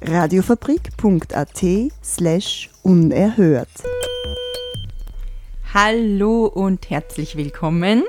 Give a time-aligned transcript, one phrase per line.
[0.00, 1.64] Radiofabrik.at
[2.04, 3.68] slash unerhört.
[5.74, 8.04] Hallo und herzlich willkommen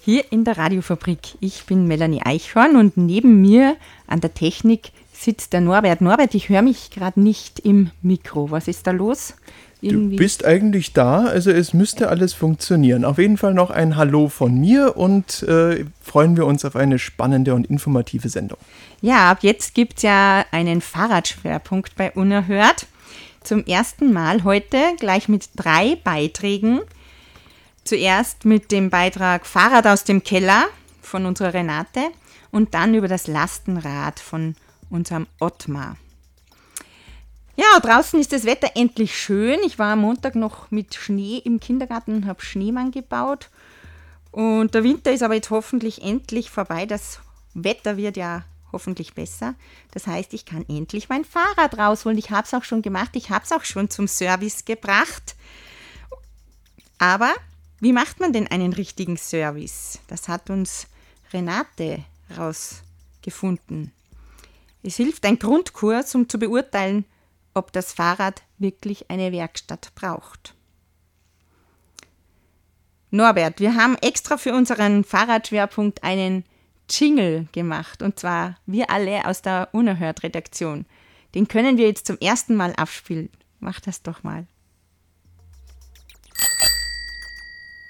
[0.00, 1.36] hier in der Radiofabrik.
[1.38, 3.76] Ich bin Melanie Eichhorn und neben mir
[4.08, 6.00] an der Technik sitzt der Norbert.
[6.00, 8.50] Norbert, ich höre mich gerade nicht im Mikro.
[8.50, 9.34] Was ist da los?
[9.82, 10.16] Irgendwie.
[10.16, 13.04] Du bist eigentlich da, also es müsste alles funktionieren.
[13.04, 17.00] Auf jeden Fall noch ein Hallo von mir und äh, freuen wir uns auf eine
[17.00, 18.58] spannende und informative Sendung.
[19.00, 22.86] Ja, ab jetzt gibt es ja einen Fahrradschwerpunkt bei Unerhört.
[23.42, 26.80] Zum ersten Mal heute gleich mit drei Beiträgen.
[27.82, 30.66] Zuerst mit dem Beitrag Fahrrad aus dem Keller
[31.00, 32.02] von unserer Renate
[32.52, 34.54] und dann über das Lastenrad von
[34.90, 35.96] unserem Ottmar.
[37.54, 39.60] Ja, draußen ist das Wetter endlich schön.
[39.66, 43.50] Ich war am Montag noch mit Schnee im Kindergarten und habe Schneemann gebaut.
[44.30, 46.86] Und der Winter ist aber jetzt hoffentlich endlich vorbei.
[46.86, 47.20] Das
[47.52, 49.54] Wetter wird ja hoffentlich besser.
[49.90, 52.16] Das heißt, ich kann endlich mein Fahrrad rausholen.
[52.16, 53.10] Ich habe es auch schon gemacht.
[53.12, 55.36] Ich habe es auch schon zum Service gebracht.
[56.96, 57.34] Aber
[57.80, 59.98] wie macht man denn einen richtigen Service?
[60.06, 60.86] Das hat uns
[61.34, 62.04] Renate
[62.38, 63.92] rausgefunden.
[64.82, 67.04] Es hilft ein Grundkurs, um zu beurteilen,
[67.54, 70.54] ob das Fahrrad wirklich eine Werkstatt braucht.
[73.10, 76.44] Norbert, wir haben extra für unseren Fahrradschwerpunkt einen
[76.88, 80.86] Jingle gemacht und zwar wir alle aus der Unerhört-Redaktion.
[81.34, 83.30] Den können wir jetzt zum ersten Mal abspielen.
[83.60, 84.46] Mach das doch mal.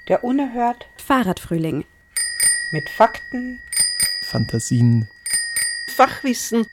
[0.09, 1.85] Der Unerhört Fahrradfrühling.
[2.73, 3.61] Mit Fakten,
[4.31, 5.07] Fantasien,
[5.95, 6.67] Fachwissen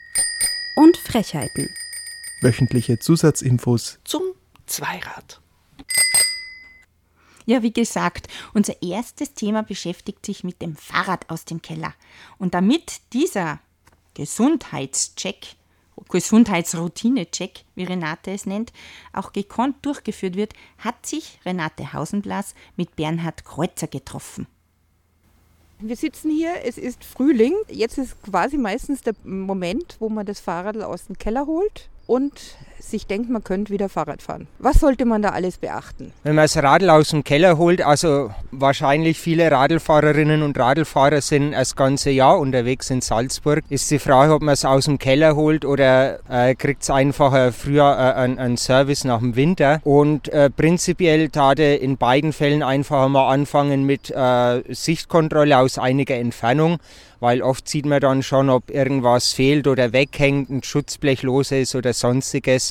[0.76, 1.68] und Frechheiten
[2.40, 4.22] wöchentliche Zusatzinfos zum
[4.66, 5.40] Zweirad.
[7.46, 11.94] Ja, wie gesagt, unser erstes Thema beschäftigt sich mit dem Fahrrad aus dem Keller.
[12.38, 13.60] Und damit dieser
[14.14, 15.56] Gesundheitscheck,
[16.08, 18.72] Gesundheitsroutine-Check, wie Renate es nennt,
[19.12, 24.46] auch gekonnt durchgeführt wird, hat sich Renate Hausenblas mit Bernhard Kreuzer getroffen.
[25.78, 27.54] Wir sitzen hier, es ist Frühling.
[27.68, 32.56] Jetzt ist quasi meistens der Moment, wo man das Fahrrad aus dem Keller holt und
[32.80, 34.46] sich denkt, man könnte wieder Fahrrad fahren.
[34.58, 36.12] Was sollte man da alles beachten?
[36.22, 41.52] Wenn man das Radl aus dem Keller holt, also wahrscheinlich viele Radlfahrerinnen und Radlfahrer sind
[41.52, 45.36] das ganze Jahr unterwegs in Salzburg, ist die Frage, ob man es aus dem Keller
[45.36, 49.80] holt oder äh, kriegt es einfach äh, früher äh, einen Service nach dem Winter.
[49.84, 56.16] Und äh, prinzipiell tate in beiden Fällen einfach mal anfangen mit äh, Sichtkontrolle aus einiger
[56.16, 56.78] Entfernung
[57.20, 61.74] weil oft sieht man dann schon, ob irgendwas fehlt oder weghängt, ein Schutzblech los ist
[61.74, 62.69] oder sonstiges.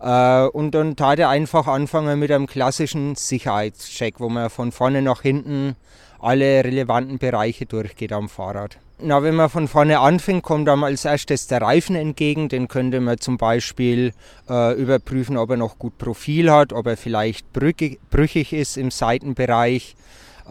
[0.00, 5.02] Äh, und dann tat er einfach anfangen mit einem klassischen Sicherheitscheck, wo man von vorne
[5.02, 5.76] nach hinten
[6.20, 8.78] alle relevanten Bereiche durchgeht am Fahrrad.
[9.00, 12.48] Na, wenn man von vorne anfängt, kommt einem als erstes der Reifen entgegen.
[12.48, 14.12] Den könnte man zum Beispiel
[14.50, 18.90] äh, überprüfen, ob er noch gut Profil hat, ob er vielleicht brüchig, brüchig ist im
[18.90, 19.94] Seitenbereich.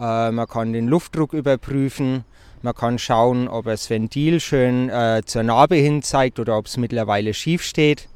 [0.00, 2.24] Äh, man kann den Luftdruck überprüfen.
[2.62, 6.78] Man kann schauen, ob das Ventil schön äh, zur Narbe hin zeigt oder ob es
[6.78, 8.08] mittlerweile schief steht.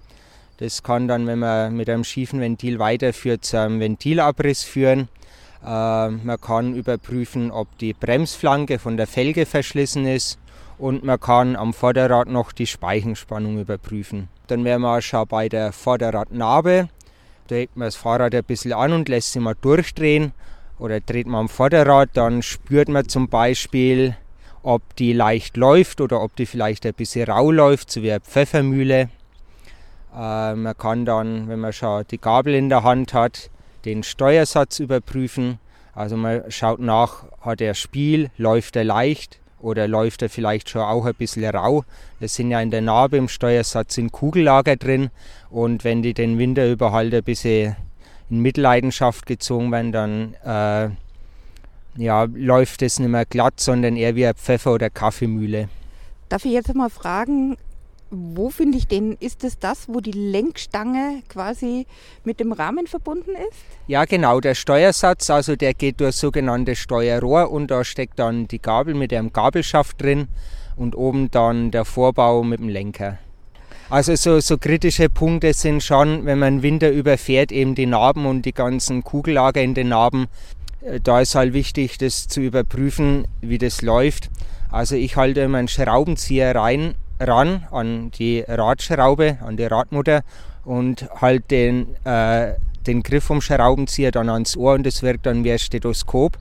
[0.62, 5.09] Das kann dann, wenn man mit einem schiefen Ventil weiterführt, zu einem Ventilabriss führen.
[5.61, 10.39] Äh, man kann überprüfen, ob die Bremsflanke von der Felge verschlissen ist
[10.78, 14.28] und man kann am Vorderrad noch die Speichenspannung überprüfen.
[14.47, 16.89] Dann wären wir schon bei der Vorderradnarbe.
[17.49, 20.31] Da legt man das Fahrrad ein bisschen an und lässt sich mal durchdrehen.
[20.79, 24.17] Oder dreht man am Vorderrad, dann spürt man zum Beispiel
[24.62, 28.21] ob die leicht läuft oder ob die vielleicht ein bisschen rau läuft, so wie eine
[28.21, 29.09] Pfeffermühle.
[30.14, 33.50] Äh, man kann dann, wenn man schon die Gabel in der Hand hat,
[33.85, 35.59] den Steuersatz überprüfen.
[35.94, 40.82] Also man schaut nach, hat er Spiel, läuft er leicht oder läuft er vielleicht schon
[40.82, 41.85] auch ein bisschen rau.
[42.20, 45.11] Das sind ja in der Narbe im Steuersatz sind Kugellager drin
[45.50, 47.76] und wenn die den Winter über halt ein bisschen
[48.31, 50.91] in Mitleidenschaft gezogen werden, dann äh,
[51.97, 55.69] ja, läuft es nicht mehr glatt, sondern eher wie eine Pfeffer- oder Kaffeemühle.
[56.29, 57.56] Darf ich jetzt mal fragen,
[58.12, 59.17] wo finde ich den?
[59.19, 61.87] Ist es das, wo die Lenkstange quasi
[62.25, 63.59] mit dem Rahmen verbunden ist?
[63.87, 64.38] Ja, genau.
[64.41, 69.12] Der Steuersatz, also der geht durch sogenanntes Steuerrohr und da steckt dann die Gabel mit
[69.12, 70.29] einem Gabelschaft drin
[70.76, 73.19] und oben dann der Vorbau mit dem Lenker.
[73.88, 78.43] Also so, so kritische Punkte sind schon, wenn man Winter überfährt, eben die Narben und
[78.44, 80.26] die ganzen Kugellager in den Narben.
[80.82, 84.31] Äh, da ist halt wichtig, das zu überprüfen, wie das läuft.
[84.70, 86.94] Also ich halte immer einen Schraubenzieher rein,
[87.26, 90.22] ran an die Radschraube, an die Radmutter
[90.64, 92.54] und halt den, äh,
[92.86, 96.38] den Griff vom Schraubenzieher dann ans Ohr und das wirkt dann wie ein Stethoskop.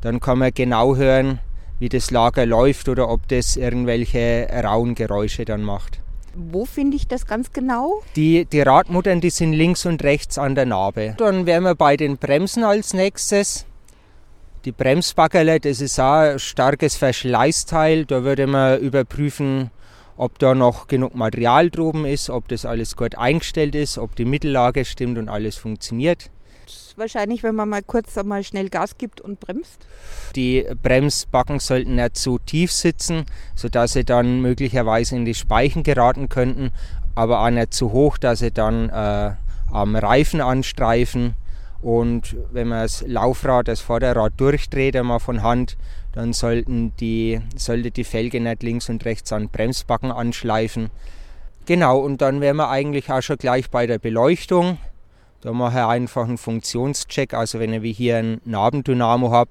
[0.00, 1.38] Dann kann man genau hören,
[1.78, 6.00] wie das Lager läuft oder ob das irgendwelche rauen Geräusche dann macht.
[6.34, 8.02] Wo finde ich das ganz genau?
[8.16, 11.14] Die, die Radmuttern, die sind links und rechts an der Narbe.
[11.18, 13.66] Dann wären wir bei den Bremsen als nächstes.
[14.64, 18.06] Die Bremsbackerle, das ist auch ein starkes Verschleißteil.
[18.06, 19.70] Da würde man überprüfen,
[20.16, 24.24] ob da noch genug Material droben ist, ob das alles gut eingestellt ist, ob die
[24.24, 26.30] Mittellage stimmt und alles funktioniert.
[26.96, 29.86] Wahrscheinlich, wenn man mal kurz einmal schnell Gas gibt und bremst.
[30.36, 33.24] Die Bremsbacken sollten nicht zu tief sitzen,
[33.54, 36.70] sodass sie dann möglicherweise in die Speichen geraten könnten,
[37.14, 39.32] aber auch nicht zu hoch, dass sie dann äh,
[39.72, 41.34] am Reifen anstreifen.
[41.80, 45.76] Und wenn man das Laufrad, das Vorderrad durchdreht, einmal von Hand,
[46.12, 50.90] dann sollten die, sollte die Felge nicht links und rechts an Bremsbacken anschleifen.
[51.64, 54.78] Genau, und dann wären wir eigentlich auch schon gleich bei der Beleuchtung.
[55.40, 57.34] Da mache ich einfach einen Funktionscheck.
[57.34, 59.50] Also wenn ich hier ein Nabendynamo habe,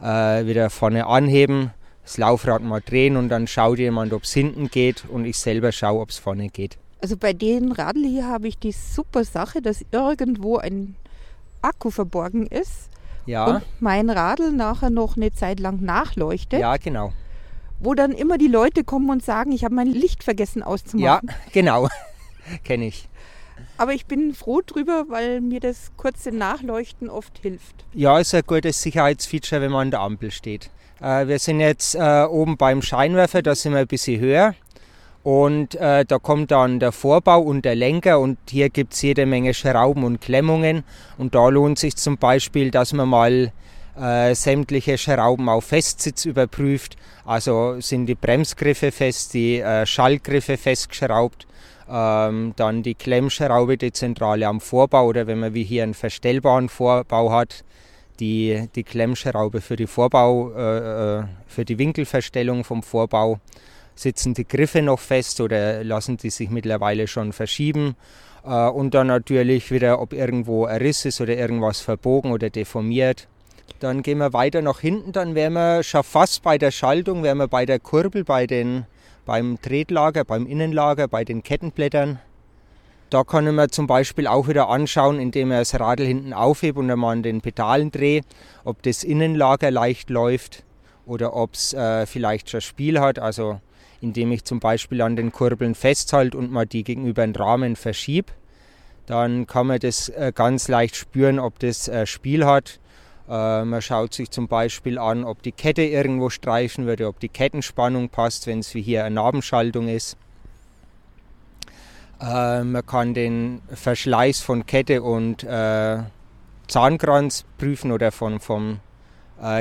[0.00, 1.70] äh, wieder vorne anheben,
[2.04, 5.70] das Laufrad mal drehen und dann schaut jemand, ob es hinten geht und ich selber
[5.70, 6.78] schaue, ob es vorne geht.
[7.00, 10.96] Also bei den Radl hier habe ich die super Sache, dass irgendwo ein
[11.60, 12.90] Akku verborgen ist
[13.26, 17.12] Ja, und mein Radl nachher noch eine Zeit lang nachleuchtet, ja, genau.
[17.80, 21.30] wo dann immer die Leute kommen und sagen, ich habe mein Licht vergessen Ja, auszumachen.
[21.52, 21.88] genau.
[22.64, 23.08] Kenne ich.
[23.76, 27.84] Aber ich bin froh drüber, weil mir das kurze Nachleuchten oft hilft.
[27.94, 30.70] Ja, ist ein gutes Sicherheitsfeature, wenn man an der Ampel steht.
[31.00, 34.54] Äh, wir sind jetzt äh, oben beim Scheinwerfer, da sind wir ein bisschen höher.
[35.22, 39.24] Und äh, da kommt dann der Vorbau und der Lenker und hier gibt es jede
[39.24, 40.82] Menge Schrauben und Klemmungen.
[41.16, 43.52] Und da lohnt sich zum Beispiel, dass man mal
[43.96, 46.96] äh, sämtliche Schrauben auf Festsitz überprüft.
[47.24, 51.46] Also sind die Bremsgriffe fest, die äh, Schaltgriffe festgeschraubt.
[51.88, 56.68] Ähm, dann die Klemmschraube, die Zentrale am Vorbau oder wenn man wie hier einen verstellbaren
[56.68, 57.64] Vorbau hat,
[58.18, 63.40] die, die Klemmschraube für die Vorbau, äh, äh, für die Winkelverstellung vom Vorbau.
[63.94, 67.96] Sitzen die Griffe noch fest oder lassen die sich mittlerweile schon verschieben?
[68.44, 73.28] Äh, und dann natürlich wieder, ob irgendwo ein Riss ist oder irgendwas verbogen oder deformiert.
[73.80, 77.38] Dann gehen wir weiter nach hinten, dann wären wir schon fast bei der Schaltung, wären
[77.38, 78.86] wir bei der Kurbel, bei den,
[79.24, 82.20] beim Tretlager, beim Innenlager, bei den Kettenblättern.
[83.10, 86.80] Da kann ich mir zum Beispiel auch wieder anschauen, indem ich das Radl hinten aufhebe
[86.80, 88.22] und einmal an den Pedalen drehe,
[88.64, 90.64] ob das Innenlager leicht läuft
[91.04, 93.18] oder ob es äh, vielleicht schon Spiel hat.
[93.18, 93.60] Also
[94.02, 98.32] indem ich zum Beispiel an den Kurbeln festhalte und mal die gegenüber den Rahmen verschiebe.
[99.06, 102.80] Dann kann man das äh, ganz leicht spüren, ob das äh, Spiel hat.
[103.28, 107.28] Äh, man schaut sich zum Beispiel an, ob die Kette irgendwo streifen würde, ob die
[107.28, 110.16] Kettenspannung passt, wenn es wie hier eine Nabenschaltung ist.
[112.24, 115.44] Man kann den Verschleiß von Kette und
[116.68, 118.78] Zahnkranz prüfen oder von, vom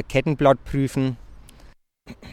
[0.07, 1.17] Kettenblatt prüfen.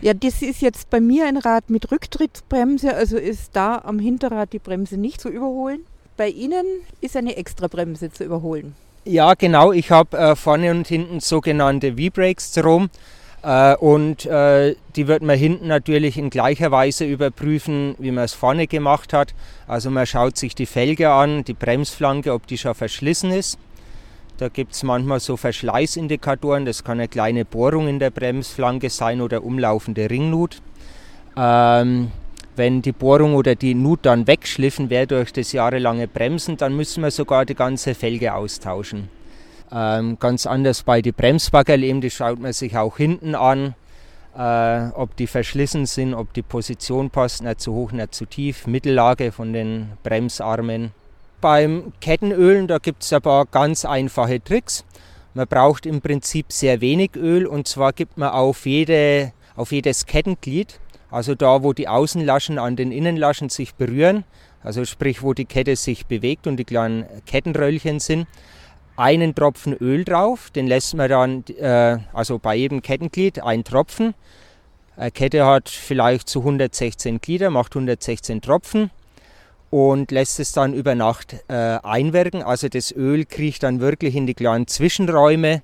[0.00, 4.52] Ja, das ist jetzt bei mir ein Rad mit Rücktrittsbremse, also ist da am Hinterrad
[4.52, 5.80] die Bremse nicht zu überholen.
[6.16, 6.64] Bei Ihnen
[7.00, 8.74] ist eine Extrabremse zu überholen.
[9.04, 9.72] Ja, genau.
[9.72, 12.90] Ich habe äh, vorne und hinten sogenannte V-Brakes drum.
[13.42, 18.34] Äh, und äh, die wird man hinten natürlich in gleicher Weise überprüfen, wie man es
[18.34, 19.34] vorne gemacht hat.
[19.66, 23.58] Also man schaut sich die Felge an, die Bremsflanke, ob die schon verschlissen ist.
[24.38, 26.64] Da gibt es manchmal so Verschleißindikatoren.
[26.64, 30.62] Das kann eine kleine Bohrung in der Bremsflanke sein oder umlaufende Ringnut.
[31.36, 32.12] Ähm,
[32.54, 37.02] wenn die Bohrung oder die Nut dann wegschliffen wäre durch das jahrelange Bremsen, dann müssen
[37.02, 39.08] wir sogar die ganze Felge austauschen.
[39.72, 43.74] Ähm, ganz anders bei den Bremsbaggerl die schaut man sich auch hinten an,
[44.36, 48.68] äh, ob die verschlissen sind, ob die Position passt, nicht zu hoch, nicht zu tief,
[48.68, 50.92] Mittellage von den Bremsarmen.
[51.40, 54.84] Beim Kettenölen, da gibt es ein paar ganz einfache Tricks.
[55.34, 60.06] Man braucht im Prinzip sehr wenig Öl und zwar gibt man auf, jede, auf jedes
[60.06, 60.80] Kettenglied,
[61.12, 64.24] also da, wo die Außenlaschen an den Innenlaschen sich berühren,
[64.64, 68.26] also sprich, wo die Kette sich bewegt und die kleinen Kettenröllchen sind,
[68.96, 74.14] einen Tropfen Öl drauf, den lässt man dann, äh, also bei jedem Kettenglied ein Tropfen.
[74.96, 78.90] Eine Kette hat vielleicht zu 116 Glieder, macht 116 Tropfen
[79.70, 82.42] und lässt es dann über Nacht äh, einwirken.
[82.42, 85.62] Also das Öl kriecht dann wirklich in die kleinen Zwischenräume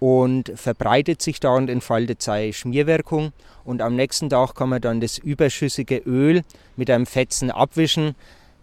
[0.00, 3.32] und verbreitet sich da und entfaltet seine Schmierwirkung.
[3.64, 6.42] Und am nächsten Tag kann man dann das überschüssige Öl
[6.76, 8.14] mit einem Fetzen abwischen.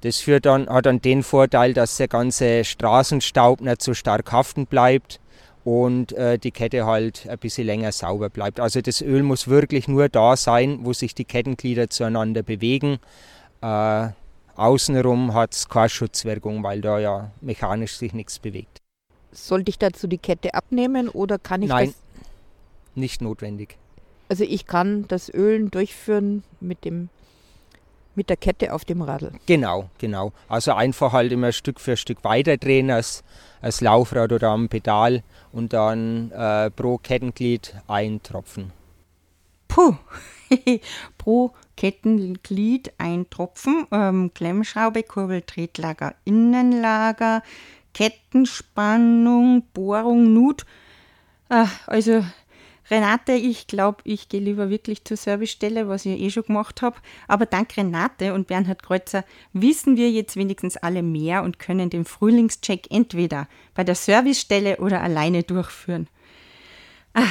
[0.01, 4.65] Das führt dann, hat dann den Vorteil, dass der ganze Straßenstaub nicht so stark haften
[4.67, 5.19] bleibt
[5.63, 8.59] und äh, die Kette halt ein bisschen länger sauber bleibt.
[8.59, 12.99] Also das Öl muss wirklich nur da sein, wo sich die Kettenglieder zueinander bewegen.
[13.61, 14.09] Äh,
[14.55, 18.81] außenrum hat es keine Schutzwirkung, weil da ja mechanisch sich nichts bewegt.
[19.31, 22.25] Sollte ich dazu die Kette abnehmen oder kann ich Nein, das?
[22.95, 23.77] nicht notwendig.
[24.29, 27.09] Also ich kann das Ölen durchführen mit dem
[28.15, 29.31] mit der Kette auf dem Radl.
[29.45, 30.31] Genau, genau.
[30.47, 33.23] Also einfach halt immer Stück für Stück weiterdrehen als,
[33.61, 35.21] als Laufrad oder am Pedal
[35.51, 38.71] und dann äh, pro Kettenglied ein Tropfen.
[39.67, 39.95] Puh,
[41.17, 47.43] pro Kettenglied ein Tropfen, ähm, Klemmschraube, Kurbel, Tretlager, Innenlager,
[47.93, 50.65] Kettenspannung, Bohrung, Nut.
[51.49, 52.23] Ah, also
[52.89, 56.97] Renate, ich glaube, ich gehe lieber wirklich zur Servicestelle, was ich eh schon gemacht habe.
[57.27, 62.05] Aber dank Renate und Bernhard Kreuzer wissen wir jetzt wenigstens alle mehr und können den
[62.05, 66.07] Frühlingscheck entweder bei der Servicestelle oder alleine durchführen.
[67.13, 67.23] Ah,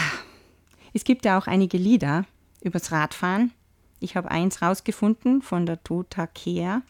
[0.93, 2.25] es gibt ja auch einige Lieder
[2.65, 3.53] übers Radfahren.
[4.01, 6.83] Ich habe eins rausgefunden von der Tota Kea.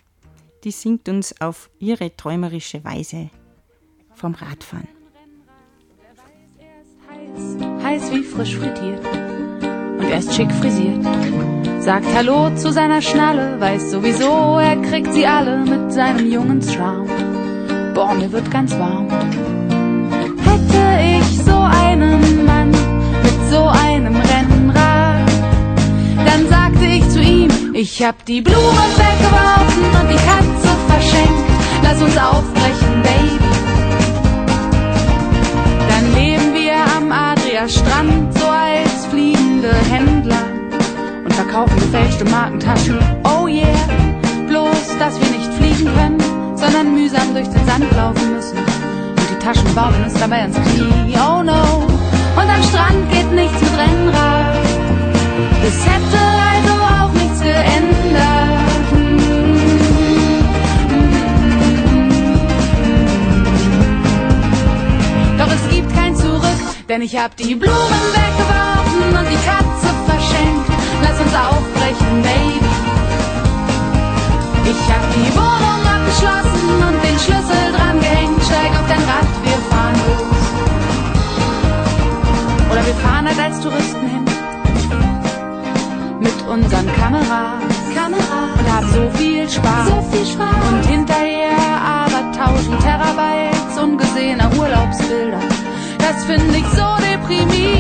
[0.65, 3.31] Die singt uns auf ihre träumerische Weise
[4.15, 4.89] vom Radfahren.
[7.83, 9.05] heiß wie frisch frittiert
[9.99, 11.05] und er ist schick frisiert.
[11.81, 17.09] Sagt Hallo zu seiner Schnalle, weiß sowieso, er kriegt sie alle mit seinem jungen Charme.
[17.95, 19.09] Boah, mir wird ganz warm.
[20.49, 20.83] Hätte
[21.19, 24.34] ich so einen Mann mit so einem Rennrad,
[27.75, 31.51] ich hab die Blumen weggeworfen und die Katze verschenkt.
[31.83, 33.39] Lass uns aufbrechen, Baby.
[35.89, 40.45] Dann leben wir am Adria-Strand, so als fliegende Händler
[41.25, 42.99] und verkaufen gefälschte Markentaschen.
[43.25, 43.67] Oh yeah,
[44.47, 48.59] bloß, dass wir nicht fliegen können, sondern mühsam durch den Sand laufen müssen.
[48.59, 51.17] Und die Taschen baumeln uns dabei ans Knie.
[51.17, 51.87] Oh no,
[52.37, 54.55] und am Strand geht nichts mit Rennrad.
[55.67, 56.54] Es hätte
[66.95, 70.71] denn ich hab die Blumen weggeworfen und die Katze verschenkt.
[71.03, 72.61] Lass uns aufbrechen, Baby.
[74.71, 78.41] Ich hab die Wohnung abgeschlossen und den Schlüssel dran gehängt.
[78.45, 80.45] Steig auf dein Rad, wir fahren los.
[82.71, 84.14] Oder wir fahren halt als Touristen hin.
[86.55, 87.63] Unseren Kameras.
[87.95, 88.59] Kameras.
[88.59, 89.89] Und haben so viel Spaß.
[89.89, 90.69] So viel Spaß.
[90.69, 91.57] Und hinterher
[92.01, 95.41] aber tausend Terabytes ungesehener Urlaubsbilder.
[95.99, 97.74] Das finde ich so deprimierend.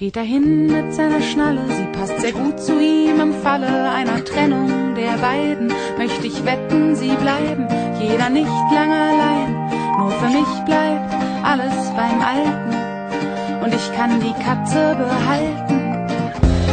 [0.00, 4.24] Geht er hin mit seiner Schnalle, sie passt sehr gut zu ihm im Falle einer
[4.24, 5.70] Trennung der beiden.
[5.98, 7.68] Möchte ich wetten, sie bleiben,
[8.00, 9.52] jeder nicht lange allein.
[9.98, 11.14] Nur für mich bleibt
[11.44, 16.06] alles beim Alten und ich kann die Katze behalten.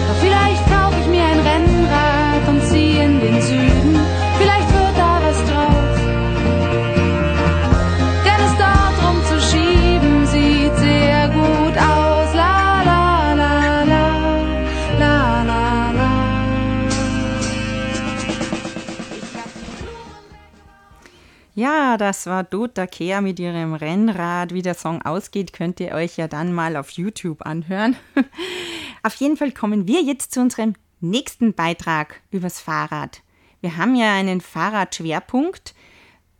[0.07, 3.66] Doch vielleicht kaufe ich mir ein Rennrad und ziehe in den Süden.
[21.87, 24.53] Ja, das war Dota Kea mit ihrem Rennrad.
[24.53, 27.95] Wie der Song ausgeht, könnt ihr euch ja dann mal auf YouTube anhören.
[29.03, 33.21] auf jeden Fall kommen wir jetzt zu unserem nächsten Beitrag übers Fahrrad.
[33.61, 35.73] Wir haben ja einen Fahrradschwerpunkt.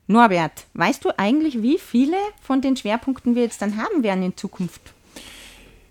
[0.07, 4.35] Norbert, weißt du eigentlich, wie viele von den Schwerpunkten wir jetzt dann haben werden in
[4.35, 4.81] Zukunft?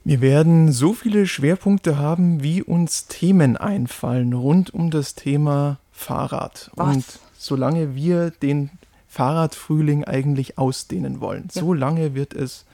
[0.05, 6.71] Wir werden so viele Schwerpunkte haben, wie uns Themen einfallen rund um das Thema Fahrrad.
[6.75, 6.95] Was?
[6.95, 7.05] Und
[7.39, 8.69] solange wir den
[9.17, 11.63] Fahrradfrühling eigentlich ausdehnen wollen, Ja.
[11.63, 12.67] so lange wird es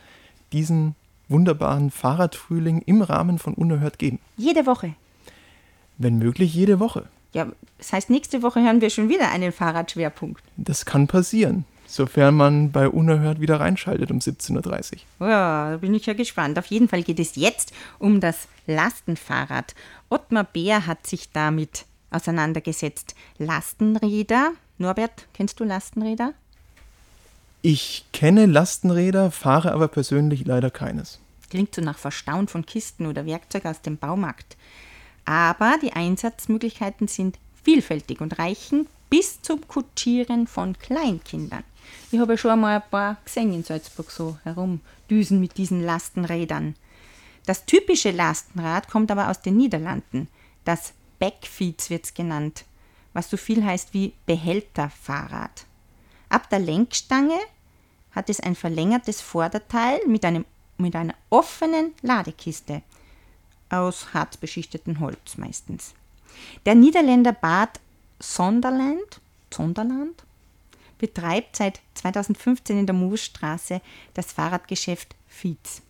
[0.52, 0.96] diesen
[1.28, 4.18] wunderbaren Fahrradfrühling im Rahmen von Unerhört geben.
[4.36, 4.94] Jede Woche.
[5.98, 7.04] Wenn möglich jede Woche.
[7.32, 7.46] Ja,
[7.78, 10.42] das heißt, nächste Woche hören wir schon wieder einen Fahrradschwerpunkt.
[10.56, 15.28] Das kann passieren, sofern man bei Unerhört wieder reinschaltet um 17.30 Uhr.
[15.28, 16.58] Ja, da bin ich ja gespannt.
[16.58, 19.74] Auf jeden Fall geht es jetzt um das Lastenfahrrad.
[20.10, 23.14] Ottmar Bär hat sich damit auseinandergesetzt.
[23.38, 24.50] Lastenräder.
[24.82, 26.34] Norbert, kennst du Lastenräder?
[27.62, 31.20] Ich kenne Lastenräder, fahre aber persönlich leider keines.
[31.48, 34.56] Klingt so nach Verstauen von Kisten oder Werkzeug aus dem Baumarkt.
[35.24, 41.62] Aber die Einsatzmöglichkeiten sind vielfältig und reichen bis zum Kutschieren von Kleinkindern.
[42.10, 46.74] Ich habe ja schon einmal ein paar gesehen in Salzburg so herumdüsen mit diesen Lastenrädern.
[47.46, 50.28] Das typische Lastenrad kommt aber aus den Niederlanden.
[50.64, 52.64] Das Backfeeds wird es genannt,
[53.12, 55.66] was so viel heißt wie Behälterfahrrad.
[56.28, 57.38] Ab der Lenkstange
[58.12, 60.44] hat es ein verlängertes Vorderteil mit, einem,
[60.78, 62.82] mit einer offenen Ladekiste
[63.70, 65.94] aus hart beschichtetem Holz meistens.
[66.66, 67.80] Der Niederländer Bad
[68.18, 69.20] Sonderland,
[69.52, 70.22] Sonderland
[70.98, 73.80] betreibt seit 2015 in der Moosstraße
[74.14, 75.82] das Fahrradgeschäft Fietz.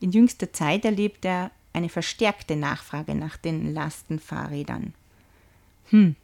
[0.00, 4.94] In jüngster Zeit erlebt er eine verstärkte Nachfrage nach den Lastenfahrrädern.
[5.90, 6.16] Hm.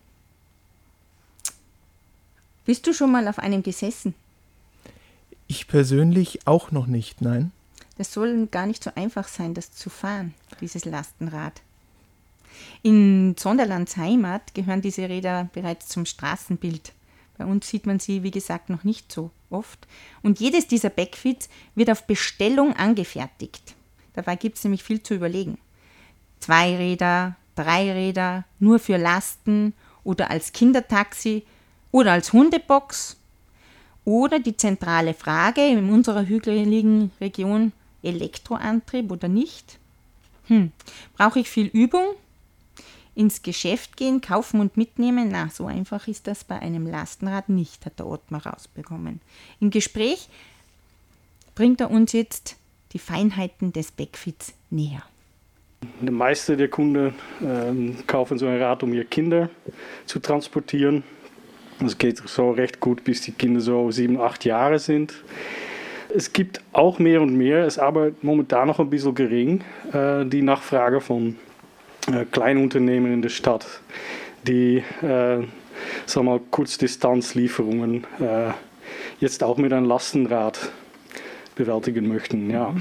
[2.64, 4.14] Bist du schon mal auf einem gesessen?
[5.46, 7.52] Ich persönlich auch noch nicht, nein.
[7.98, 11.60] Das soll gar nicht so einfach sein, das zu fahren, dieses Lastenrad.
[12.82, 16.92] In Sonderlands Heimat gehören diese Räder bereits zum Straßenbild.
[17.36, 19.86] Bei uns sieht man sie, wie gesagt, noch nicht so oft.
[20.22, 23.74] Und jedes dieser Backfits wird auf Bestellung angefertigt.
[24.14, 25.58] Dabei gibt es nämlich viel zu überlegen.
[26.38, 29.74] Zwei Räder, drei Räder, nur für Lasten
[30.04, 31.44] oder als Kindertaxi
[31.92, 33.16] oder als Hundebox.
[34.04, 39.78] Oder die zentrale Frage in unserer hügeligen Region, Elektroantrieb oder nicht?
[40.46, 40.72] Hm,
[41.16, 42.14] brauche ich viel Übung?
[43.14, 45.28] Ins Geschäft gehen, kaufen und mitnehmen?
[45.30, 49.20] Na, so einfach ist das bei einem Lastenrad nicht, hat der Ottmar rausbekommen.
[49.60, 50.28] Im Gespräch
[51.54, 52.56] bringt er uns jetzt
[52.92, 55.02] die Feinheiten des Backfits näher.
[56.00, 59.50] Die meisten der Kunden ähm, kaufen so ein Rad, um ihre Kinder
[60.06, 61.04] zu transportieren.
[61.80, 65.14] Das geht so recht gut, bis die Kinder so sieben, acht Jahre sind.
[66.14, 70.42] Es gibt auch mehr und mehr, ist aber momentan noch ein bisschen gering, äh, die
[70.42, 71.36] Nachfrage von
[72.12, 73.66] äh, Kleinunternehmen in der Stadt,
[74.46, 75.44] die äh,
[76.06, 78.06] sag mal, Kurzdistanzlieferungen
[79.18, 80.70] jetzt auch mit einem Lastenrad
[81.54, 82.50] bewältigen möchten.
[82.50, 82.74] Ja.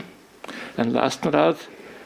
[0.75, 1.57] Ein Lastenrad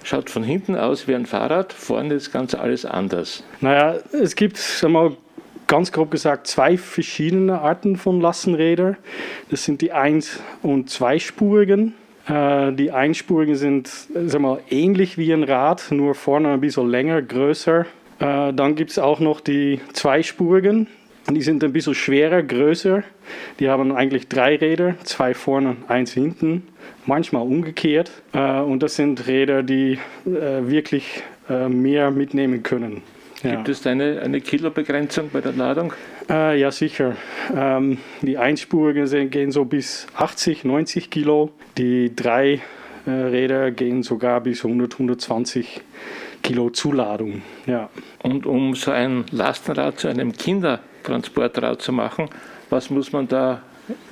[0.04, 3.44] schaut von hinten aus wie ein Fahrrad, vorne ist ganz alles anders.
[3.62, 5.16] Naja, es gibt sag mal,
[5.68, 8.98] ganz grob gesagt zwei verschiedene Arten von Lastenrädern.
[9.50, 11.94] Das sind die eins- und zweispurigen.
[12.28, 13.90] Äh, die einspurigen sind
[14.26, 17.86] sag mal, ähnlich wie ein Rad, nur vorne ein bisschen länger, größer.
[18.20, 20.88] Äh, dann gibt es auch noch die zweispurigen.
[21.30, 23.04] Die sind ein bisschen schwerer, größer.
[23.60, 26.68] Die haben eigentlich drei Räder, zwei vorne, eins hinten,
[27.06, 28.12] manchmal umgekehrt.
[28.34, 33.02] Äh, und das sind Räder, die wirklich mehr mitnehmen können.
[33.44, 33.56] Ja.
[33.56, 35.94] Gibt es da eine, eine Kilobegrenzung bei der Ladung?
[36.30, 37.18] Äh, ja, sicher.
[37.54, 41.52] Ähm, die einspurigen gehen so bis 80, 90 Kilo.
[41.78, 42.62] Die drei
[43.06, 45.82] äh, Räder gehen sogar bis 100, 120
[46.42, 47.42] Kilo Zuladung.
[47.66, 47.90] Ja.
[48.22, 52.30] Und um so ein Lastenrad zu einem Kindertransportrad zu machen,
[52.70, 53.62] was muss man da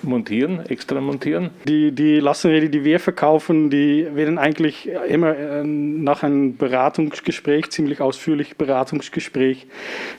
[0.02, 1.52] montieren, extra montieren?
[1.68, 8.02] Die, die Lastenräder, die wir verkaufen, die werden eigentlich immer äh, nach einem Beratungsgespräch, ziemlich
[8.02, 9.68] ausführlich Beratungsgespräch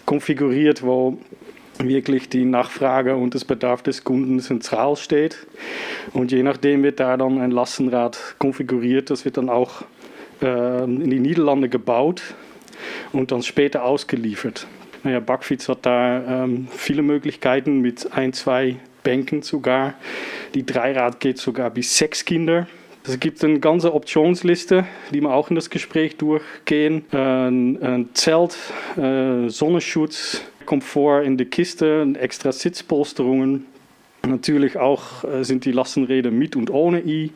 [0.07, 1.19] konfiguriert, wo
[1.79, 5.47] wirklich die Nachfrage und das Bedarf des Kunden zentral steht.
[6.13, 9.11] Und je nachdem wird da dann ein Lastenrad konfiguriert.
[9.11, 9.83] Das wird dann auch
[10.43, 12.23] äh, in die Niederlande gebaut
[13.13, 14.67] und dann später ausgeliefert.
[15.05, 19.95] Naja, Backfits hat da ähm, viele Möglichkeiten mit ein, zwei Bänken sogar.
[20.55, 22.67] Die Dreirad geht sogar bis sechs Kinder.
[23.05, 27.05] Es gibt eine ganze Optionsliste, die wir auch in das Gespräch durchgehen.
[27.11, 28.57] Ein, ein Zelt,
[28.97, 33.67] äh, Sonnenschutz, Komfort in der Kiste, extra Sitzpolsterungen.
[34.25, 37.33] Natürlich auch äh, sind die Lastenräder mit und ohne I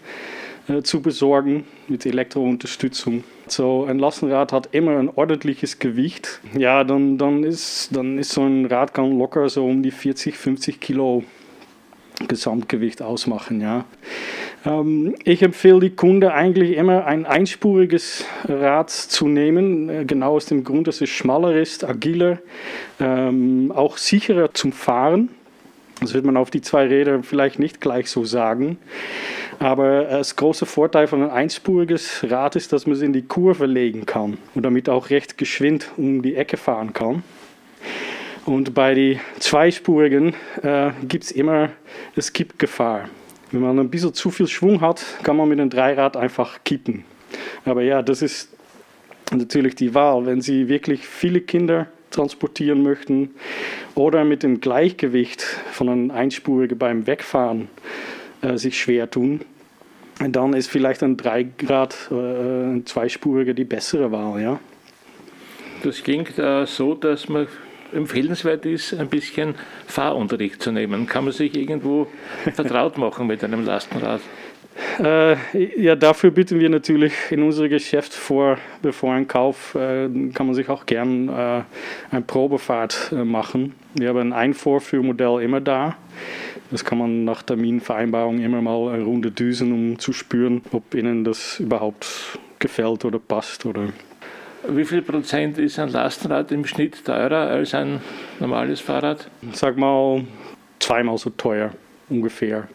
[0.68, 3.24] äh, zu besorgen mit Elektrounterstützung.
[3.48, 6.40] So ein Lastenrad hat immer ein ordentliches Gewicht.
[6.56, 10.36] Ja, dann, dann, ist, dann ist so ein Rad kann locker so um die 40,
[10.36, 11.24] 50 Kilo
[12.28, 13.60] Gesamtgewicht ausmachen.
[13.60, 13.84] Ja.
[14.64, 20.46] Ähm, ich empfehle die Kunde eigentlich immer ein einspuriges Rad zu nehmen, äh, genau aus
[20.46, 22.38] dem Grund, dass es schmaler ist, agiler,
[23.00, 25.28] ähm, auch sicherer zum Fahren.
[26.00, 28.78] Das wird man auf die zwei Räder vielleicht nicht gleich so sagen.
[29.58, 33.64] Aber das große Vorteil von einem einspuriges Rad ist, dass man es in die Kurve
[33.64, 37.22] legen kann und damit auch recht geschwind um die Ecke fahren kann.
[38.46, 40.32] Und bei den zweispurigen
[40.62, 41.70] äh, gibt es immer
[42.14, 43.08] eine Kippgefahr.
[43.50, 47.04] Wenn man ein bisschen zu viel Schwung hat, kann man mit einem Dreirad einfach kippen.
[47.64, 48.54] Aber ja, das ist
[49.32, 50.26] natürlich die Wahl.
[50.26, 53.34] Wenn Sie wirklich viele Kinder transportieren möchten
[53.96, 57.68] oder mit dem Gleichgewicht von einem Einspurigen beim Wegfahren
[58.42, 59.40] äh, sich schwer tun,
[60.20, 64.60] dann ist vielleicht ein Dreigrad, äh, ein zweispuriger die bessere Wahl, ja.
[65.82, 67.48] Das klingt äh, so, dass man
[67.92, 69.54] empfehlenswert ist, ein bisschen
[69.86, 71.06] Fahrunterricht zu nehmen.
[71.06, 72.06] Kann man sich irgendwo
[72.54, 74.20] vertraut machen mit einem Lastenrad?
[74.98, 75.36] Äh,
[75.80, 80.54] ja, dafür bieten wir natürlich in unser Geschäft vor, bevor ein Kauf, äh, kann man
[80.54, 81.62] sich auch gern äh,
[82.10, 83.74] eine Probefahrt äh, machen.
[83.94, 85.96] Wir haben ein Vorführmodell immer da.
[86.70, 91.24] Das kann man nach Terminvereinbarung immer mal eine Runde düsen, um zu spüren, ob Ihnen
[91.24, 93.64] das überhaupt gefällt oder passt.
[93.66, 93.88] Oder
[94.68, 98.00] Wie viel Prozent ist ein Lastenrad im Schnitt teurer als ein
[98.40, 99.30] normales Fahrrad?
[99.52, 100.24] Sag mal
[100.80, 101.70] zweimal so teuer
[102.08, 102.68] ungefähr.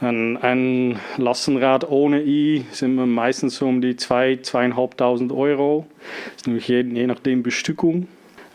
[0.00, 5.86] Ein, ein Lastenrad ohne I sind wir meistens so um die 2.000, 2.500 Euro.
[6.26, 8.06] Das ist nämlich je, je nachdem Bestückung.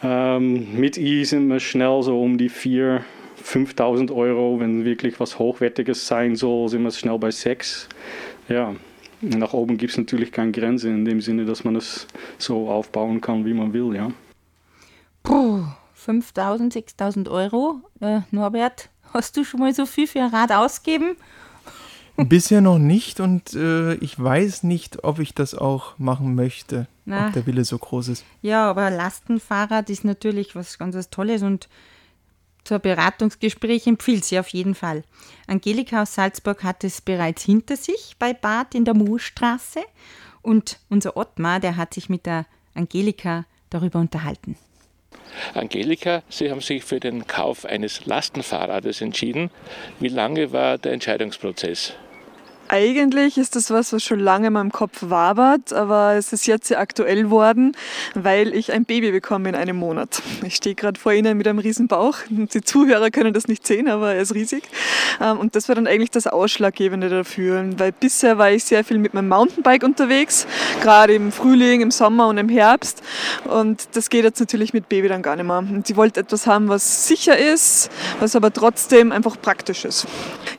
[0.04, 3.02] Ähm, mit I sind wir schnell so um die 4.000,
[3.44, 4.60] 5.000 Euro.
[4.60, 7.90] Wenn wirklich was Hochwertiges sein soll, sind wir schnell bei 6.
[8.48, 8.74] Ja,
[9.24, 12.08] nach oben gibt es natürlich keine Grenze in dem Sinne, dass man es
[12.38, 13.96] so aufbauen kann, wie man will.
[13.96, 14.12] Ja.
[15.24, 15.64] Puh,
[16.06, 17.82] 5.000, 6.000 Euro.
[18.02, 21.16] Äh, Norbert, hast du schon mal so viel für ein Rad ausgeben?
[22.16, 27.28] Bisher noch nicht und äh, ich weiß nicht, ob ich das auch machen möchte, Na.
[27.28, 28.26] ob der Wille so groß ist.
[28.42, 31.70] Ja, aber Lastenfahrrad ist natürlich was ganz was Tolles und
[32.64, 35.04] zur Beratungsgespräch empfiehlt sie auf jeden Fall.
[35.48, 39.82] Angelika aus Salzburg hat es bereits hinter sich bei Bad in der Moorstraße
[40.42, 44.58] und unser Ottmar, der hat sich mit der Angelika darüber unterhalten.
[45.54, 49.52] Angelika, Sie haben sich für den Kauf eines Lastenfahrrades entschieden.
[50.00, 51.94] Wie lange war der Entscheidungsprozess?
[52.70, 56.68] Eigentlich ist das was, was schon lange in meinem Kopf wabert, aber es ist jetzt
[56.68, 57.76] sehr aktuell worden,
[58.16, 60.22] weil ich ein Baby bekomme in einem Monat.
[60.44, 62.18] Ich stehe gerade vor Ihnen mit einem riesen Bauch.
[62.30, 64.64] Die Zuhörer können das nicht sehen, aber er ist riesig.
[65.22, 68.98] Ähm, Und das war dann eigentlich das Ausschlaggebende dafür, weil bisher war ich sehr viel
[68.98, 70.48] mit meinem Mountainbike unterwegs,
[70.82, 73.04] gerade im Frühling, im Sommer und im Herbst.
[73.44, 75.60] Und das geht jetzt natürlich mit Baby dann gar nicht mehr.
[75.60, 80.08] Und sie wollte etwas haben, was sicher ist, was aber trotzdem einfach praktisch ist.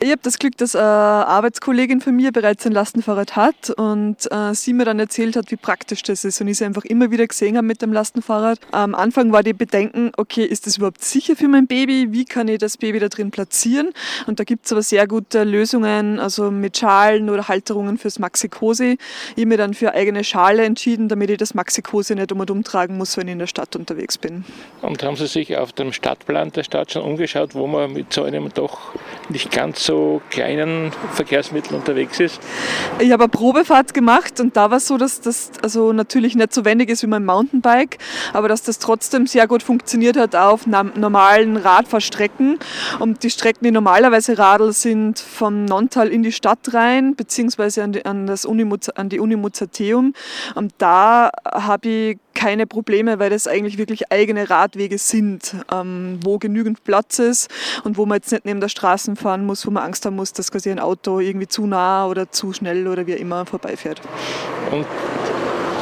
[0.00, 4.54] Ich habe das Glück, dass eine Arbeitskollegin von mir bereits ein Lastenfahrrad hat und äh,
[4.54, 7.26] sie mir dann erzählt hat, wie praktisch das ist und ich sie einfach immer wieder
[7.26, 8.58] gesehen habe mit dem Lastenfahrrad.
[8.70, 12.08] Am Anfang war die Bedenken, okay, ist das überhaupt sicher für mein Baby?
[12.10, 13.92] Wie kann ich das Baby da drin platzieren?
[14.26, 18.98] Und da gibt es aber sehr gute Lösungen, also mit Schalen oder Halterungen fürs Maxi-Cosi.
[19.36, 22.50] Ich habe mir dann für eigene Schale entschieden, damit ich das Maxi-Cosi nicht um und
[22.50, 24.44] um tragen muss, wenn ich in der Stadt unterwegs bin.
[24.82, 28.22] Und haben Sie sich auf dem Stadtplan der Stadt schon umgeschaut, wo man mit so
[28.22, 28.94] einem doch
[29.28, 32.40] nicht ganz so kleinen Verkehrsmittel unterwegs ist?
[32.98, 36.54] Ich habe eine Probefahrt gemacht und da war es so, dass das also natürlich nicht
[36.54, 37.98] so wendig ist wie mein Mountainbike,
[38.32, 42.58] aber dass das trotzdem sehr gut funktioniert hat auf normalen Radfahrstrecken.
[42.98, 47.92] Und die Strecken, die normalerweise Radl sind, vom Nontal in die Stadt rein, beziehungsweise an
[47.92, 50.14] die, an das Unimuz, an die Uni Mozarteum.
[50.54, 56.38] Und da habe ich keine Probleme, weil das eigentlich wirklich eigene Radwege sind, ähm, wo
[56.38, 57.48] genügend Platz ist
[57.84, 60.32] und wo man jetzt nicht neben der Straße fahren muss, wo man Angst haben muss,
[60.32, 64.00] dass quasi ein Auto irgendwie zu nah oder zu schnell oder wie immer vorbeifährt.
[64.70, 64.86] Und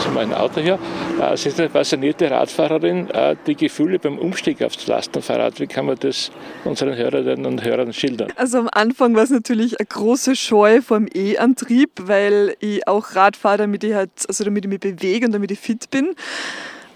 [0.02, 0.78] zu meinem Auto hier.
[1.20, 3.08] Äh, Sie sind eine passionierte Radfahrerin.
[3.10, 6.32] Äh, Die Gefühle beim Umstieg aufs Lastenfahrrad, wie kann man das
[6.64, 8.32] unseren Hörerinnen und Hörern schildern?
[8.36, 13.14] Also am Anfang war es natürlich eine große Scheu vor dem E-Antrieb, weil ich auch
[13.14, 16.14] Rad fahre, damit ich halt, also damit ich mich bewege und damit ich fit bin.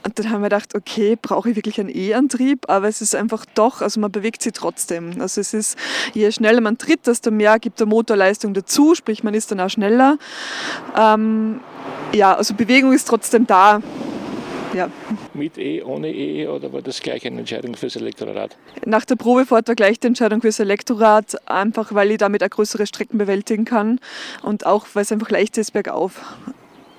[0.06, 2.70] Und dann haben wir gedacht, okay, brauche ich wirklich einen E-Antrieb?
[2.70, 5.20] Aber es ist einfach doch, also man bewegt sich trotzdem.
[5.20, 5.76] Also es ist,
[6.14, 9.58] je schneller man tritt, desto mehr gibt der Motor Leistung dazu, sprich man ist dann
[9.58, 10.16] auch schneller.
[10.96, 11.58] Ähm,
[12.12, 13.82] ja, also Bewegung ist trotzdem da.
[14.74, 14.90] Ja.
[15.34, 18.56] Mit E, ohne E oder war das gleich eine Entscheidung fürs Elektrorad?
[18.84, 22.86] Nach der Probefahrt war gleich die Entscheidung fürs Elektrorad, einfach weil ich damit auch größere
[22.86, 23.98] Strecken bewältigen kann
[24.42, 26.20] und auch weil es einfach leicht ist bergauf.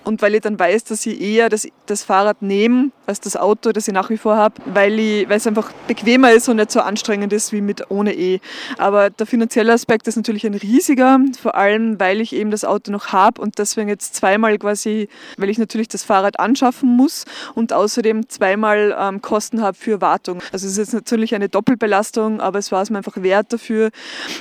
[0.08, 3.74] Und weil ich dann weiß, dass ich eher das, das Fahrrad nehme als das Auto,
[3.74, 4.98] das ich nach wie vor habe, weil,
[5.30, 8.40] es einfach bequemer ist und nicht so anstrengend ist wie mit ohne E.
[8.78, 12.90] Aber der finanzielle Aspekt ist natürlich ein riesiger, vor allem weil ich eben das Auto
[12.90, 17.74] noch habe und deswegen jetzt zweimal quasi, weil ich natürlich das Fahrrad anschaffen muss und
[17.74, 20.40] außerdem zweimal ähm, Kosten habe für Wartung.
[20.54, 23.90] Also es ist jetzt natürlich eine Doppelbelastung, aber es war es mir einfach wert dafür,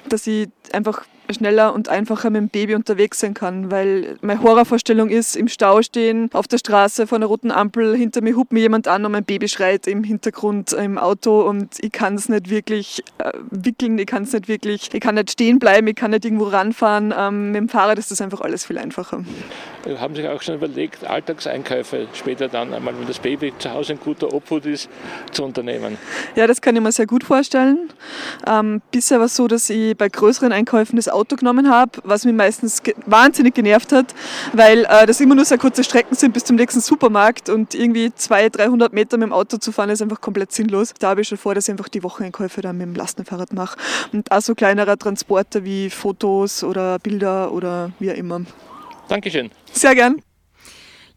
[0.09, 1.03] dass ich einfach
[1.35, 5.83] schneller und einfacher mit dem Baby unterwegs sein kann, weil meine Horrorvorstellung ist, im Stau
[5.83, 9.13] stehen, auf der Straße vor einer roten Ampel, hinter mir hupt mir jemand an und
[9.13, 13.99] mein Baby schreit im Hintergrund im Auto und ich kann es nicht wirklich äh, wickeln,
[13.99, 17.15] ich kann es nicht wirklich, ich kann nicht stehen bleiben, ich kann nicht irgendwo ranfahren.
[17.17, 19.25] Ähm, mit dem Fahrrad ist das einfach alles viel einfacher.
[19.99, 23.93] Haben Sie sich auch schon überlegt, Alltagseinkäufe später dann einmal, wenn das Baby zu Hause
[23.93, 24.89] in guter Obhut ist,
[25.31, 25.97] zu unternehmen?
[26.35, 27.91] Ja, das kann ich mir sehr gut vorstellen.
[28.47, 32.25] Ähm, bisher war es so, dass ich bei größeren Einkäufen das Auto genommen habe, was
[32.25, 34.15] mich meistens ge wahnsinnig genervt hat,
[34.53, 38.13] weil äh, das immer nur sehr kurze Strecken sind bis zum nächsten Supermarkt und irgendwie
[38.15, 40.93] 200, 300 Meter mit dem Auto zu fahren ist einfach komplett sinnlos.
[40.99, 43.79] Da habe ich schon vor, dass ich einfach die Wocheneinkäufe dann mit dem Lastenfahrrad mache.
[44.13, 48.43] Und auch so kleinerer Transporter wie Fotos oder Bilder oder wie auch immer.
[49.09, 49.51] Dankeschön.
[49.73, 50.21] Sehr gern.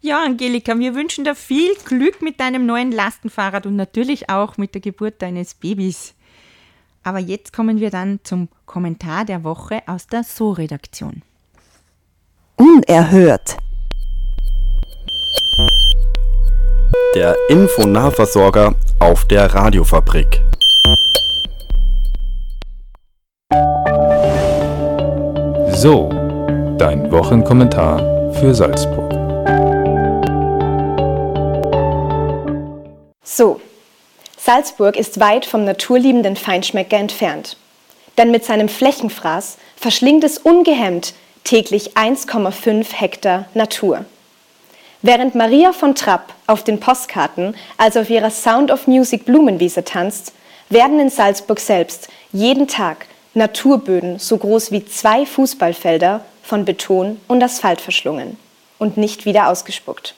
[0.01, 4.73] Ja, Angelika, wir wünschen dir viel Glück mit deinem neuen Lastenfahrrad und natürlich auch mit
[4.73, 6.15] der Geburt deines Babys.
[7.09, 11.23] Aber jetzt kommen wir dann zum Kommentar der Woche aus der So-Redaktion.
[12.55, 13.57] Unerhört.
[17.15, 20.39] Der Infonahversorger auf der Radiofabrik.
[25.71, 26.09] So,
[26.77, 29.11] dein Wochenkommentar für Salzburg.
[33.23, 33.59] So,
[34.49, 37.55] Salzburg ist weit vom naturliebenden Feinschmecker entfernt.
[38.17, 44.05] Denn mit seinem Flächenfraß verschlingt es ungehemmt täglich 1,5 Hektar Natur.
[45.03, 50.33] Während Maria von Trapp auf den Postkarten, also auf ihrer Sound of Music Blumenwiese tanzt,
[50.69, 57.43] werden in Salzburg selbst jeden Tag Naturböden so groß wie zwei Fußballfelder von Beton und
[57.43, 58.35] Asphalt verschlungen
[58.79, 60.15] und nicht wieder ausgespuckt.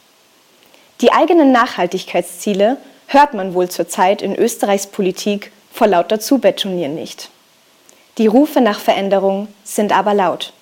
[1.01, 2.77] Die eigenen Nachhaltigkeitsziele
[3.11, 7.29] hört man wohl zurzeit in Österreichs Politik vor lauter Zubetonieren nicht.
[8.17, 10.53] Die Rufe nach Veränderung sind aber laut.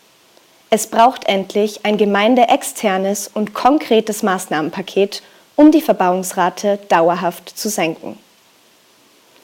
[0.71, 5.21] Es braucht endlich ein gemeindeexternes und konkretes Maßnahmenpaket,
[5.55, 8.17] um die Verbauungsrate dauerhaft zu senken.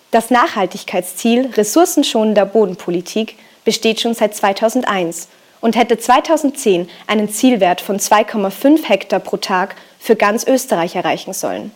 [0.09, 5.27] Das Nachhaltigkeitsziel ressourcenschonender Bodenpolitik besteht schon seit 2001
[5.61, 11.71] und hätte 2010 einen Zielwert von 2,5 Hektar pro Tag für ganz Österreich erreichen sollen.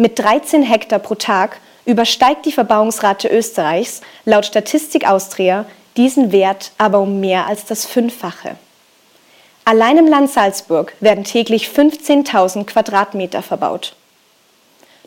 [0.00, 7.00] Mit 13 Hektar pro Tag übersteigt die Verbauungsrate Österreichs laut Statistik Austria diesen Wert aber
[7.00, 8.54] um mehr als das Fünffache.
[9.64, 13.96] Allein im Land Salzburg werden täglich 15.000 Quadratmeter verbaut.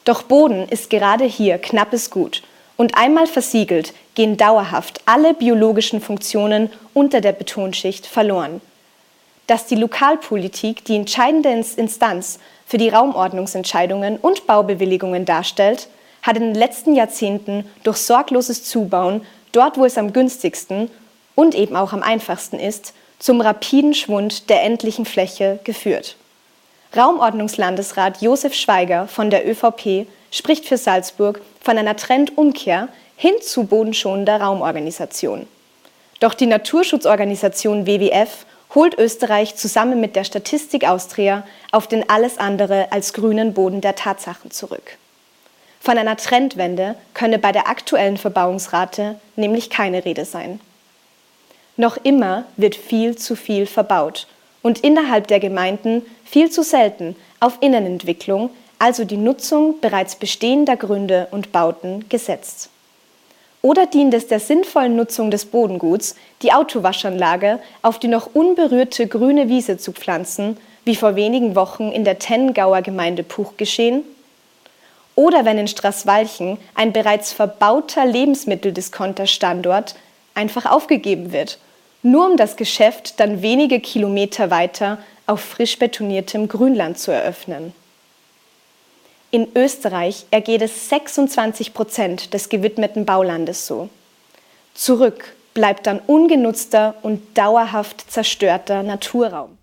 [0.03, 2.43] Doch Boden ist gerade hier knappes Gut
[2.75, 8.59] und einmal versiegelt gehen dauerhaft alle biologischen Funktionen unter der Betonschicht verloren.
[9.47, 12.39] Dass die Lokalpolitik die entscheidende Instanz
[12.71, 15.89] für die Raumordnungsentscheidungen und Baubewilligungen darstellt,
[16.21, 20.89] hat in den letzten Jahrzehnten durch sorgloses Zubauen dort, wo es am günstigsten
[21.35, 26.15] und eben auch am einfachsten ist, zum rapiden Schwund der endlichen Fläche geführt.
[26.95, 34.39] Raumordnungslandesrat Josef Schweiger von der ÖVP spricht für Salzburg von einer Trendumkehr hin zu bodenschonender
[34.39, 35.45] Raumorganisation.
[36.21, 42.91] Doch die Naturschutzorganisation WWF holt Österreich zusammen mit der Statistik Austria auf den alles andere
[42.91, 44.97] als grünen Boden der Tatsachen zurück.
[45.79, 50.59] Von einer Trendwende könne bei der aktuellen Verbauungsrate nämlich keine Rede sein.
[51.75, 54.27] Noch immer wird viel zu viel verbaut
[54.61, 61.27] und innerhalb der Gemeinden viel zu selten auf Innenentwicklung, also die Nutzung bereits bestehender Gründe
[61.31, 62.70] und Bauten, gesetzt.
[63.61, 69.49] Oder dient es der sinnvollen Nutzung des Bodenguts, die Autowaschanlage auf die noch unberührte grüne
[69.49, 74.03] Wiese zu pflanzen, wie vor wenigen Wochen in der Tennengauer Gemeinde Puch geschehen?
[75.13, 79.95] Oder wenn in Straßwalchen ein bereits verbauter Lebensmitteldiskonter-Standort
[80.33, 81.59] einfach aufgegeben wird,
[82.01, 84.97] nur um das Geschäft dann wenige Kilometer weiter
[85.27, 87.73] auf frisch betoniertem Grünland zu eröffnen.
[89.33, 93.89] In Österreich ergeht es 26 Prozent des gewidmeten Baulandes so.
[94.73, 99.57] Zurück bleibt dann ungenutzter und dauerhaft zerstörter Naturraum.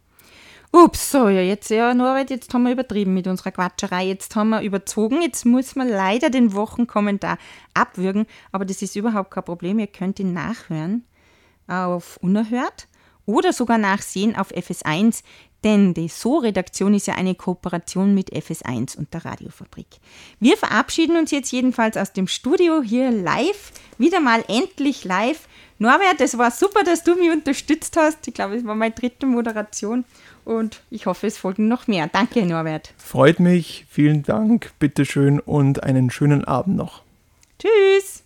[0.72, 4.07] Ups, so, ja, jetzt, ja, Norbert, jetzt haben wir übertrieben mit unserer Quatscherei.
[4.07, 5.20] Jetzt haben wir überzogen.
[5.20, 7.37] Jetzt muss man leider den Wochenkommentar
[7.74, 8.26] abwürgen.
[8.52, 9.78] Aber das ist überhaupt kein Problem.
[9.78, 11.04] Ihr könnt ihn nachhören
[11.66, 12.88] auf Unerhört
[13.28, 15.22] oder sogar nachsehen auf FS1.
[15.64, 19.87] Denn die So-Redaktion ist ja eine Kooperation mit FS1 und der Radiofabrik.
[20.38, 25.49] Wir verabschieden uns jetzt jedenfalls aus dem Studio hier live, wieder mal endlich live.
[25.81, 28.27] Norbert, es war super, dass du mich unterstützt hast.
[28.29, 30.05] Ich glaube, es war meine dritte Moderation
[30.44, 32.09] und ich hoffe, es folgen noch mehr.
[32.09, 32.94] Danke, Norbert.
[32.97, 37.03] Freut mich, vielen Dank, bitteschön und einen schönen Abend noch.
[37.59, 38.23] Tschüss.